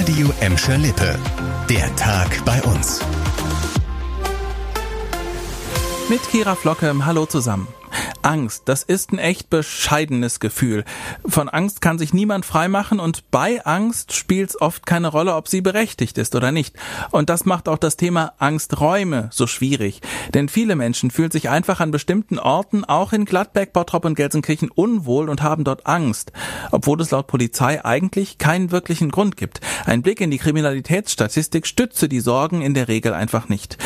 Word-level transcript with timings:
Radio 0.00 0.32
Emscher 0.40 0.78
Lippe. 0.78 1.18
Der 1.68 1.94
Tag 1.94 2.42
bei 2.46 2.58
uns. 2.62 3.00
Mit 6.08 6.22
Kira 6.30 6.54
Flocke, 6.54 6.94
hallo 7.04 7.26
zusammen. 7.26 7.68
Angst, 8.22 8.62
das 8.66 8.82
ist 8.82 9.12
ein 9.12 9.18
echt 9.18 9.50
bescheidenes 9.50 10.40
Gefühl. 10.40 10.84
Von 11.26 11.48
Angst 11.48 11.80
kann 11.80 11.98
sich 11.98 12.12
niemand 12.12 12.44
freimachen 12.44 13.00
und 13.00 13.30
bei 13.30 13.64
Angst 13.64 14.12
spielt 14.12 14.50
es 14.50 14.60
oft 14.60 14.86
keine 14.86 15.08
Rolle, 15.08 15.34
ob 15.34 15.48
sie 15.48 15.60
berechtigt 15.60 16.18
ist 16.18 16.34
oder 16.34 16.52
nicht. 16.52 16.76
Und 17.10 17.30
das 17.30 17.44
macht 17.44 17.68
auch 17.68 17.78
das 17.78 17.96
Thema 17.96 18.32
Angsträume 18.38 19.30
so 19.32 19.46
schwierig. 19.46 20.00
Denn 20.34 20.48
viele 20.48 20.76
Menschen 20.76 21.10
fühlen 21.10 21.30
sich 21.30 21.48
einfach 21.48 21.80
an 21.80 21.90
bestimmten 21.90 22.38
Orten, 22.38 22.84
auch 22.84 23.12
in 23.12 23.24
Gladbeck, 23.24 23.72
Bottrop 23.72 24.04
und 24.04 24.14
Gelsenkirchen, 24.14 24.70
unwohl 24.70 25.28
und 25.28 25.42
haben 25.42 25.64
dort 25.64 25.86
Angst. 25.86 26.32
Obwohl 26.70 27.00
es 27.00 27.10
laut 27.10 27.26
Polizei 27.26 27.84
eigentlich 27.84 28.38
keinen 28.38 28.70
wirklichen 28.70 29.10
Grund 29.10 29.36
gibt. 29.36 29.60
Ein 29.86 30.02
Blick 30.02 30.20
in 30.20 30.30
die 30.30 30.38
Kriminalitätsstatistik 30.38 31.66
stütze 31.66 32.08
die 32.08 32.20
Sorgen 32.20 32.62
in 32.62 32.74
der 32.74 32.88
Regel 32.88 33.14
einfach 33.14 33.48
nicht. 33.48 33.78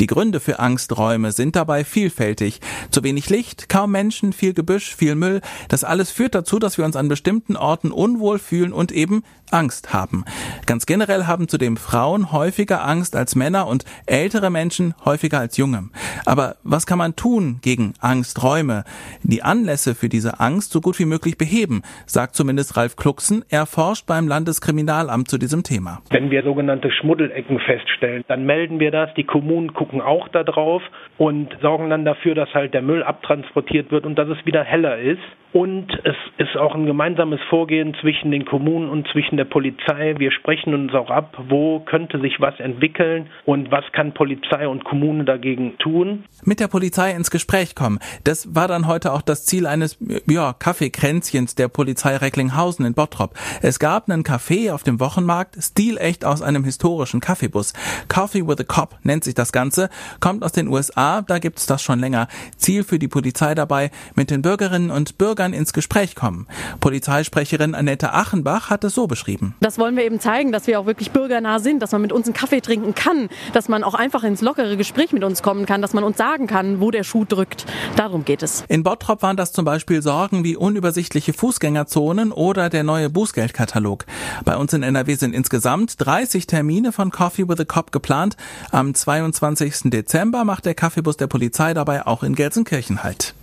Die 0.00 0.06
Gründe 0.06 0.40
für 0.40 0.58
Angsträume 0.58 1.32
sind 1.32 1.54
dabei 1.54 1.84
vielfältig. 1.84 2.60
Zu 2.90 3.04
wenig 3.04 3.30
Licht, 3.30 3.68
kaum 3.68 3.81
Menschen, 3.86 4.32
viel 4.32 4.54
Gebüsch, 4.54 4.94
viel 4.94 5.14
Müll. 5.14 5.40
Das 5.68 5.84
alles 5.84 6.10
führt 6.10 6.34
dazu, 6.34 6.58
dass 6.58 6.78
wir 6.78 6.84
uns 6.84 6.96
an 6.96 7.08
bestimmten 7.08 7.56
Orten 7.56 7.90
unwohl 7.90 8.38
fühlen 8.38 8.72
und 8.72 8.92
eben 8.92 9.22
Angst 9.52 9.92
haben. 9.92 10.24
Ganz 10.66 10.86
generell 10.86 11.26
haben 11.26 11.48
zudem 11.48 11.76
Frauen 11.76 12.32
häufiger 12.32 12.86
Angst 12.86 13.16
als 13.16 13.36
Männer 13.36 13.66
und 13.66 13.84
ältere 14.06 14.50
Menschen 14.50 14.94
häufiger 15.04 15.38
als 15.38 15.56
junge. 15.56 15.90
Aber 16.24 16.56
was 16.62 16.86
kann 16.86 16.98
man 16.98 17.16
tun 17.16 17.58
gegen 17.62 17.94
Angsträume? 18.00 18.84
Die 19.22 19.42
Anlässe 19.42 19.94
für 19.94 20.08
diese 20.08 20.40
Angst 20.40 20.72
so 20.72 20.80
gut 20.80 20.98
wie 20.98 21.04
möglich 21.04 21.36
beheben, 21.38 21.82
sagt 22.06 22.34
zumindest 22.34 22.76
Ralf 22.76 22.96
Klucksen. 22.96 23.44
Er 23.48 23.66
forscht 23.66 24.06
beim 24.06 24.28
Landeskriminalamt 24.28 25.28
zu 25.28 25.38
diesem 25.38 25.62
Thema. 25.62 26.00
Wenn 26.10 26.30
wir 26.30 26.42
sogenannte 26.42 26.90
Schmuddelecken 26.90 27.58
feststellen, 27.60 28.24
dann 28.28 28.44
melden 28.44 28.80
wir 28.80 28.90
das. 28.90 29.12
Die 29.14 29.24
Kommunen 29.24 29.74
gucken 29.74 30.00
auch 30.00 30.28
da 30.28 30.44
drauf 30.44 30.82
und 31.18 31.48
sorgen 31.60 31.90
dann 31.90 32.04
dafür, 32.04 32.34
dass 32.34 32.52
halt 32.54 32.74
der 32.74 32.82
Müll 32.82 33.02
abtransportiert 33.02 33.71
wird 33.72 34.04
und 34.04 34.16
dass 34.16 34.28
es 34.28 34.44
wieder 34.44 34.64
heller 34.64 34.98
ist. 34.98 35.22
Und 35.52 35.92
es 36.04 36.16
ist 36.38 36.56
auch 36.56 36.74
ein 36.74 36.86
gemeinsames 36.86 37.38
Vorgehen 37.50 37.94
zwischen 38.00 38.30
den 38.30 38.46
Kommunen 38.46 38.88
und 38.88 39.06
zwischen 39.12 39.36
der 39.36 39.44
Polizei. 39.44 40.14
Wir 40.16 40.32
sprechen 40.32 40.72
uns 40.72 40.94
auch 40.94 41.10
ab, 41.10 41.36
wo 41.48 41.80
könnte 41.80 42.18
sich 42.20 42.40
was 42.40 42.58
entwickeln 42.58 43.26
und 43.44 43.70
was 43.70 43.84
kann 43.92 44.14
Polizei 44.14 44.66
und 44.66 44.84
Kommune 44.84 45.24
dagegen 45.24 45.76
tun. 45.76 46.24
Mit 46.42 46.58
der 46.58 46.68
Polizei 46.68 47.10
ins 47.10 47.30
Gespräch 47.30 47.74
kommen. 47.74 47.98
Das 48.24 48.54
war 48.54 48.66
dann 48.66 48.86
heute 48.86 49.12
auch 49.12 49.20
das 49.20 49.44
Ziel 49.44 49.66
eines 49.66 49.98
ja, 50.26 50.54
Kaffeekränzchens 50.54 51.54
der 51.54 51.68
Polizei 51.68 52.16
Recklinghausen 52.16 52.86
in 52.86 52.94
Bottrop. 52.94 53.34
Es 53.60 53.78
gab 53.78 54.08
einen 54.08 54.22
Café 54.22 54.72
auf 54.72 54.84
dem 54.84 55.00
Wochenmarkt, 55.00 55.56
stilecht 55.62 56.24
aus 56.24 56.40
einem 56.40 56.64
historischen 56.64 57.20
Kaffeebus. 57.20 57.74
Coffee 58.08 58.46
with 58.46 58.58
a 58.60 58.64
Cop 58.64 58.96
nennt 59.02 59.22
sich 59.22 59.34
das 59.34 59.52
Ganze, 59.52 59.90
kommt 60.20 60.44
aus 60.44 60.52
den 60.52 60.68
USA, 60.68 61.20
da 61.20 61.38
gibt 61.38 61.58
es 61.58 61.66
das 61.66 61.82
schon 61.82 61.98
länger. 62.00 62.28
Ziel 62.56 62.84
für 62.84 62.98
die 62.98 63.08
Polizei 63.08 63.54
dabei, 63.62 63.90
mit 64.14 64.30
den 64.30 64.42
Bürgerinnen 64.42 64.90
und 64.90 65.18
Bürgern 65.18 65.52
ins 65.52 65.72
Gespräch 65.72 66.14
kommen. 66.14 66.46
Polizeisprecherin 66.80 67.74
Annette 67.74 68.12
Achenbach 68.12 68.70
hat 68.70 68.82
es 68.84 68.94
so 68.94 69.06
beschrieben. 69.06 69.54
Das 69.60 69.78
wollen 69.78 69.96
wir 69.96 70.04
eben 70.04 70.20
zeigen, 70.20 70.52
dass 70.52 70.66
wir 70.66 70.80
auch 70.80 70.86
wirklich 70.86 71.12
bürgernah 71.12 71.60
sind, 71.60 71.80
dass 71.80 71.92
man 71.92 72.02
mit 72.02 72.12
uns 72.12 72.26
einen 72.26 72.34
Kaffee 72.34 72.60
trinken 72.60 72.94
kann, 72.94 73.28
dass 73.52 73.68
man 73.68 73.84
auch 73.84 73.94
einfach 73.94 74.24
ins 74.24 74.40
lockere 74.40 74.76
Gespräch 74.76 75.12
mit 75.12 75.22
uns 75.22 75.42
kommen 75.42 75.64
kann, 75.66 75.80
dass 75.80 75.92
man 75.92 76.04
uns 76.04 76.18
sagen 76.18 76.46
kann, 76.46 76.80
wo 76.80 76.90
der 76.90 77.04
Schuh 77.04 77.24
drückt. 77.24 77.66
Darum 77.96 78.24
geht 78.24 78.42
es. 78.42 78.64
In 78.68 78.82
Bottrop 78.82 79.22
waren 79.22 79.36
das 79.36 79.52
zum 79.52 79.64
Beispiel 79.64 80.02
Sorgen 80.02 80.42
wie 80.44 80.56
unübersichtliche 80.56 81.32
Fußgängerzonen 81.32 82.32
oder 82.32 82.68
der 82.68 82.82
neue 82.82 83.10
Bußgeldkatalog. 83.10 84.04
Bei 84.44 84.56
uns 84.56 84.72
in 84.72 84.82
NRW 84.82 85.14
sind 85.14 85.34
insgesamt 85.34 85.94
30 85.98 86.46
Termine 86.46 86.92
von 86.92 87.10
Coffee 87.10 87.48
with 87.48 87.60
a 87.60 87.64
Cop 87.64 87.92
geplant. 87.92 88.36
Am 88.70 88.94
22. 88.94 89.90
Dezember 89.90 90.44
macht 90.44 90.66
der 90.66 90.74
Kaffeebus 90.74 91.16
der 91.16 91.28
Polizei 91.28 91.74
dabei 91.74 92.06
auch 92.06 92.22
in 92.22 92.34
Gelsenkirchen 92.34 93.02
halt. 93.02 93.34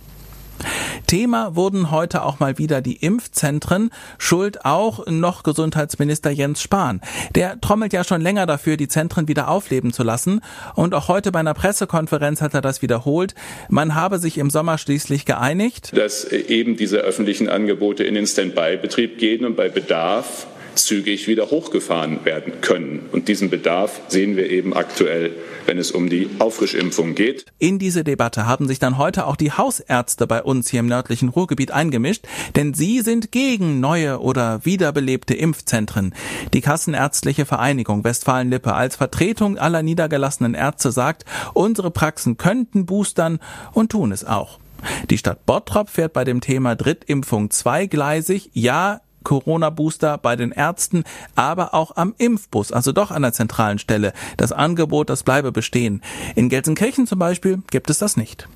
Thema 1.10 1.56
wurden 1.56 1.90
heute 1.90 2.22
auch 2.22 2.38
mal 2.38 2.56
wieder 2.56 2.80
die 2.80 2.94
Impfzentren, 2.94 3.90
schuld 4.16 4.64
auch 4.64 5.08
noch 5.08 5.42
Gesundheitsminister 5.42 6.30
Jens 6.30 6.62
Spahn. 6.62 7.00
Der 7.34 7.60
trommelt 7.60 7.92
ja 7.92 8.04
schon 8.04 8.20
länger 8.20 8.46
dafür, 8.46 8.76
die 8.76 8.86
Zentren 8.86 9.26
wieder 9.26 9.48
aufleben 9.48 9.92
zu 9.92 10.04
lassen 10.04 10.40
und 10.76 10.94
auch 10.94 11.08
heute 11.08 11.32
bei 11.32 11.40
einer 11.40 11.52
Pressekonferenz 11.52 12.42
hat 12.42 12.54
er 12.54 12.60
das 12.60 12.80
wiederholt. 12.80 13.34
Man 13.68 13.96
habe 13.96 14.20
sich 14.20 14.38
im 14.38 14.50
Sommer 14.50 14.78
schließlich 14.78 15.26
geeinigt, 15.26 15.90
dass 15.96 16.22
eben 16.26 16.76
diese 16.76 16.98
öffentlichen 16.98 17.48
Angebote 17.48 18.04
in 18.04 18.14
den 18.14 18.28
Standby-Betrieb 18.28 19.18
gehen 19.18 19.44
und 19.44 19.56
bei 19.56 19.68
Bedarf 19.68 20.46
zügig 20.74 21.28
wieder 21.28 21.50
hochgefahren 21.50 22.24
werden 22.24 22.60
können. 22.60 23.08
Und 23.12 23.28
diesen 23.28 23.50
Bedarf 23.50 24.00
sehen 24.08 24.36
wir 24.36 24.50
eben 24.50 24.74
aktuell, 24.74 25.32
wenn 25.66 25.78
es 25.78 25.90
um 25.90 26.08
die 26.08 26.28
Auffrischimpfung 26.38 27.14
geht. 27.14 27.46
In 27.58 27.78
diese 27.78 28.04
Debatte 28.04 28.46
haben 28.46 28.66
sich 28.66 28.78
dann 28.78 28.98
heute 28.98 29.26
auch 29.26 29.36
die 29.36 29.52
Hausärzte 29.52 30.26
bei 30.26 30.42
uns 30.42 30.70
hier 30.70 30.80
im 30.80 30.86
nördlichen 30.86 31.28
Ruhrgebiet 31.28 31.70
eingemischt, 31.70 32.26
denn 32.56 32.74
sie 32.74 33.00
sind 33.00 33.32
gegen 33.32 33.80
neue 33.80 34.20
oder 34.20 34.64
wiederbelebte 34.64 35.34
Impfzentren. 35.34 36.14
Die 36.52 36.60
Kassenärztliche 36.60 37.46
Vereinigung 37.46 38.04
Westfalen-Lippe 38.04 38.74
als 38.74 38.96
Vertretung 38.96 39.58
aller 39.58 39.82
niedergelassenen 39.82 40.54
Ärzte 40.54 40.92
sagt, 40.92 41.24
unsere 41.54 41.90
Praxen 41.90 42.36
könnten 42.36 42.86
boostern 42.86 43.38
und 43.72 43.92
tun 43.92 44.12
es 44.12 44.24
auch. 44.24 44.58
Die 45.10 45.18
Stadt 45.18 45.44
Bottrop 45.46 45.90
fährt 45.90 46.12
bei 46.12 46.24
dem 46.24 46.40
Thema 46.40 46.74
Drittimpfung 46.74 47.50
zweigleisig. 47.50 48.50
Ja, 48.54 49.00
Corona-Booster 49.24 50.18
bei 50.18 50.36
den 50.36 50.52
Ärzten, 50.52 51.04
aber 51.34 51.74
auch 51.74 51.96
am 51.96 52.14
Impfbus, 52.18 52.72
also 52.72 52.92
doch 52.92 53.10
an 53.10 53.22
der 53.22 53.32
zentralen 53.32 53.78
Stelle. 53.78 54.12
Das 54.36 54.52
Angebot, 54.52 55.10
das 55.10 55.22
bleibe 55.22 55.52
bestehen. 55.52 56.02
In 56.34 56.48
Gelsenkirchen 56.48 57.06
zum 57.06 57.18
Beispiel 57.18 57.62
gibt 57.70 57.90
es 57.90 57.98
das 57.98 58.16
nicht. 58.16 58.48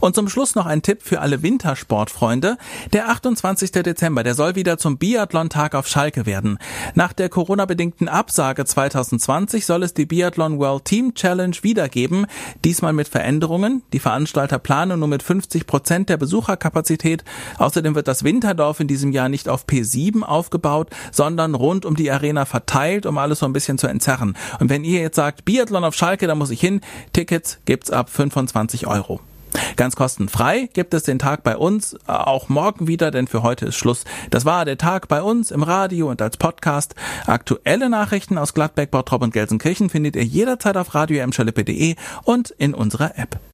Und 0.00 0.14
zum 0.14 0.28
Schluss 0.28 0.54
noch 0.54 0.66
ein 0.66 0.82
Tipp 0.82 1.02
für 1.02 1.20
alle 1.20 1.42
Wintersportfreunde. 1.42 2.56
Der 2.92 3.08
28. 3.08 3.72
Dezember, 3.72 4.22
der 4.22 4.34
soll 4.34 4.54
wieder 4.54 4.78
zum 4.78 4.98
Biathlon-Tag 4.98 5.74
auf 5.74 5.88
Schalke 5.88 6.26
werden. 6.26 6.58
Nach 6.94 7.12
der 7.12 7.28
Corona-bedingten 7.28 8.08
Absage 8.08 8.64
2020 8.64 9.66
soll 9.66 9.82
es 9.82 9.94
die 9.94 10.06
Biathlon 10.06 10.58
World 10.58 10.84
Team 10.84 11.14
Challenge 11.14 11.56
wiedergeben. 11.62 12.26
Diesmal 12.64 12.92
mit 12.92 13.08
Veränderungen. 13.08 13.82
Die 13.92 13.98
Veranstalter 13.98 14.58
planen 14.58 15.00
nur 15.00 15.08
mit 15.08 15.22
50 15.22 15.66
Prozent 15.66 16.08
der 16.08 16.16
Besucherkapazität. 16.16 17.24
Außerdem 17.58 17.94
wird 17.94 18.08
das 18.08 18.24
Winterdorf 18.24 18.80
in 18.80 18.88
diesem 18.88 19.12
Jahr 19.12 19.28
nicht 19.28 19.48
auf 19.48 19.66
P7 19.66 20.22
aufgebaut, 20.22 20.90
sondern 21.12 21.54
rund 21.54 21.84
um 21.84 21.96
die 21.96 22.10
Arena 22.10 22.44
verteilt, 22.44 23.06
um 23.06 23.18
alles 23.18 23.40
so 23.40 23.46
ein 23.46 23.52
bisschen 23.52 23.78
zu 23.78 23.86
entzerren. 23.86 24.36
Und 24.60 24.70
wenn 24.70 24.84
ihr 24.84 25.00
jetzt 25.00 25.16
sagt, 25.16 25.44
Biathlon 25.44 25.84
auf 25.84 25.94
Schalke, 25.94 26.26
da 26.26 26.34
muss 26.34 26.50
ich 26.50 26.60
hin, 26.60 26.80
Tickets 27.12 27.58
gibt's 27.64 27.90
ab 27.90 28.10
25 28.10 28.86
Euro. 28.86 29.20
Ganz 29.76 29.96
kostenfrei 29.96 30.68
gibt 30.72 30.94
es 30.94 31.02
den 31.02 31.18
Tag 31.18 31.42
bei 31.42 31.56
uns, 31.56 31.96
auch 32.06 32.48
morgen 32.48 32.86
wieder, 32.86 33.10
denn 33.10 33.26
für 33.26 33.42
heute 33.42 33.66
ist 33.66 33.76
Schluss. 33.76 34.04
Das 34.30 34.44
war 34.44 34.64
der 34.64 34.78
Tag 34.78 35.08
bei 35.08 35.22
uns 35.22 35.50
im 35.50 35.62
Radio 35.62 36.10
und 36.10 36.22
als 36.22 36.36
Podcast. 36.36 36.94
Aktuelle 37.26 37.88
Nachrichten 37.88 38.38
aus 38.38 38.54
Gladbeck, 38.54 38.90
Bottrop 38.90 39.22
und 39.22 39.32
Gelsenkirchen 39.32 39.90
findet 39.90 40.16
ihr 40.16 40.24
jederzeit 40.24 40.76
auf 40.76 40.94
radio 40.94 41.24
und 42.24 42.50
in 42.50 42.74
unserer 42.74 43.18
App. 43.18 43.38